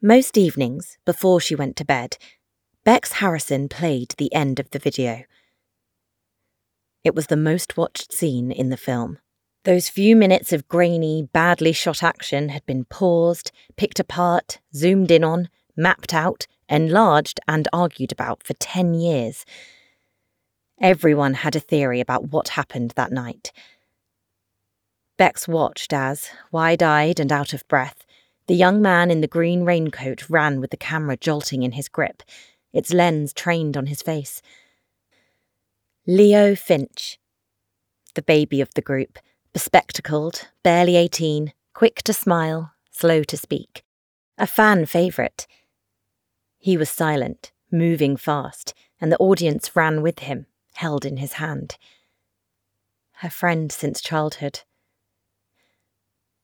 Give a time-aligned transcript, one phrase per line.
[0.00, 2.18] Most evenings, before she went to bed,
[2.84, 5.24] Bex Harrison played the end of the video.
[7.02, 9.18] It was the most watched scene in the film.
[9.64, 15.24] Those few minutes of grainy, badly shot action had been paused, picked apart, zoomed in
[15.24, 19.44] on, mapped out, enlarged, and argued about for 10 years.
[20.80, 23.50] Everyone had a theory about what happened that night.
[25.16, 28.04] Bex watched as, wide eyed and out of breath,
[28.48, 32.22] the young man in the green raincoat ran with the camera jolting in his grip,
[32.72, 34.42] its lens trained on his face.
[36.06, 37.18] Leo Finch,
[38.14, 39.18] the baby of the group,
[39.52, 43.84] bespectacled, barely 18, quick to smile, slow to speak.
[44.38, 45.46] A fan favourite.
[46.56, 51.76] He was silent, moving fast, and the audience ran with him, held in his hand.
[53.16, 54.60] Her friend since childhood.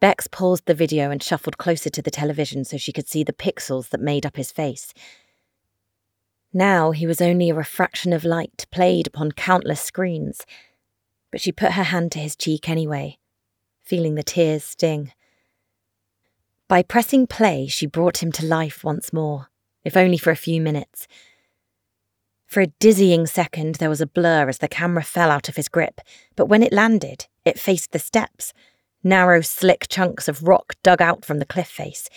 [0.00, 3.32] Bex paused the video and shuffled closer to the television so she could see the
[3.32, 4.92] pixels that made up his face.
[6.52, 10.44] Now he was only a refraction of light played upon countless screens,
[11.30, 13.18] but she put her hand to his cheek anyway,
[13.82, 15.12] feeling the tears sting.
[16.68, 19.48] By pressing play, she brought him to life once more,
[19.84, 21.06] if only for a few minutes.
[22.46, 25.68] For a dizzying second, there was a blur as the camera fell out of his
[25.68, 26.00] grip,
[26.36, 28.52] but when it landed, it faced the steps
[29.02, 32.08] narrow, slick chunks of rock dug out from the cliff face.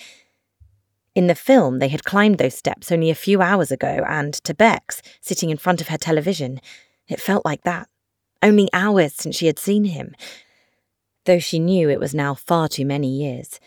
[1.16, 4.54] In the film, they had climbed those steps only a few hours ago, and to
[4.54, 6.62] Bex, sitting in front of her television,
[7.08, 7.88] it felt like that.
[8.42, 10.16] Only hours since she had seen him,
[11.26, 13.60] though she knew it was now far too many years.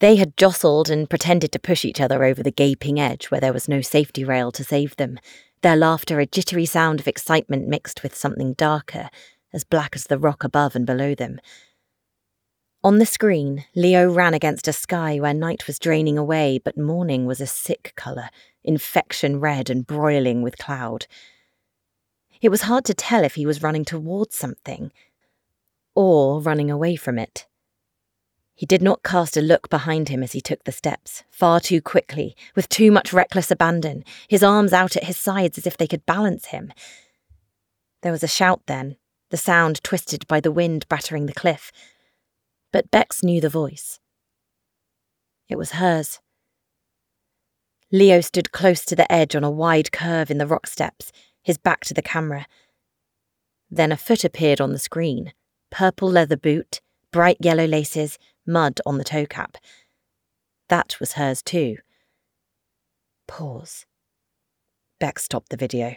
[0.00, 3.52] They had jostled and pretended to push each other over the gaping edge where there
[3.52, 5.18] was no safety rail to save them,
[5.62, 9.08] their laughter a jittery sound of excitement mixed with something darker,
[9.54, 11.40] as black as the rock above and below them.
[12.82, 17.24] On the screen, Leo ran against a sky where night was draining away, but morning
[17.24, 18.28] was a sick colour,
[18.62, 21.06] infection red and broiling with cloud.
[22.42, 24.92] It was hard to tell if he was running towards something
[25.94, 27.46] or running away from it.
[28.54, 31.80] He did not cast a look behind him as he took the steps, far too
[31.80, 35.86] quickly, with too much reckless abandon, his arms out at his sides as if they
[35.86, 36.72] could balance him.
[38.02, 38.96] There was a shout then,
[39.30, 41.72] the sound twisted by the wind battering the cliff.
[42.72, 44.00] But Bex knew the voice.
[45.48, 46.20] It was hers.
[47.92, 51.58] Leo stood close to the edge on a wide curve in the rock steps, his
[51.58, 52.46] back to the camera.
[53.70, 55.32] Then a foot appeared on the screen
[55.70, 56.80] purple leather boot,
[57.10, 59.56] bright yellow laces, mud on the toe cap.
[60.68, 61.78] That was hers too.
[63.26, 63.84] Pause.
[65.00, 65.96] Bex stopped the video.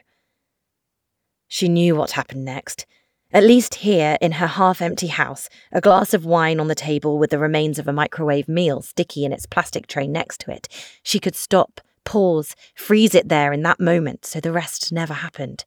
[1.48, 2.88] She knew what happened next.
[3.34, 7.18] At least here, in her half empty house, a glass of wine on the table
[7.18, 10.70] with the remains of a microwave meal sticky in its plastic tray next to it,
[11.04, 15.66] she could stop, pause, freeze it there in that moment so the rest never happened.